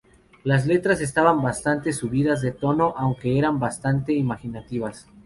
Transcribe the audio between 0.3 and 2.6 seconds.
Las letras estaban bastante subidas de